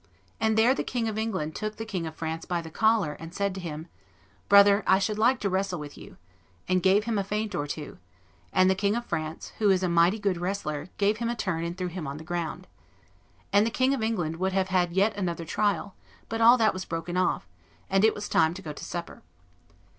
[0.39, 3.35] And there the King of England took the King of France by the collar, and
[3.35, 3.85] said to him,
[4.49, 6.17] 'Brother, I should like to wrestle with you,'
[6.67, 7.99] and gave him a feint or two;
[8.51, 11.63] and the King of France, who is a mighty good wrestler, gave him a turn
[11.63, 12.65] and threw him on the ground.
[13.53, 15.93] And the King of England would have had yet another trial;
[16.29, 17.47] but all that was broken off,
[17.87, 19.21] and it was time to go to supper.